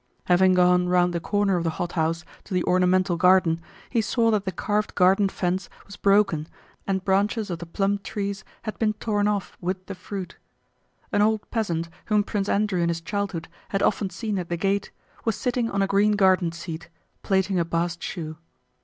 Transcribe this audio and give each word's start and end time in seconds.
Having 0.25 0.55
gone 0.55 0.89
round 0.89 1.13
the 1.13 1.19
corner 1.19 1.57
of 1.57 1.63
the 1.63 1.69
hothouse 1.77 2.25
to 2.45 2.55
the 2.55 2.63
ornamental 2.63 3.17
garden, 3.17 3.61
he 3.91 4.01
saw 4.01 4.31
that 4.31 4.45
the 4.45 4.51
carved 4.51 4.95
garden 4.95 5.29
fence 5.29 5.69
was 5.85 5.95
broken 5.95 6.47
and 6.87 7.05
branches 7.05 7.51
of 7.51 7.59
the 7.59 7.67
plum 7.67 7.99
trees 7.99 8.43
had 8.63 8.79
been 8.79 8.93
torn 8.93 9.27
off 9.27 9.55
with 9.61 9.85
the 9.85 9.93
fruit. 9.93 10.37
An 11.11 11.21
old 11.21 11.47
peasant 11.51 11.87
whom 12.05 12.23
Prince 12.23 12.49
Andrew 12.49 12.81
in 12.81 12.89
his 12.89 12.99
childhood 13.01 13.47
had 13.69 13.83
often 13.83 14.09
seen 14.09 14.39
at 14.39 14.49
the 14.49 14.57
gate 14.57 14.89
was 15.23 15.35
sitting 15.35 15.69
on 15.69 15.83
a 15.83 15.87
green 15.87 16.13
garden 16.13 16.51
seat, 16.51 16.89
plaiting 17.21 17.59
a 17.59 17.63
bast 17.63 18.01
shoe. 18.01 18.37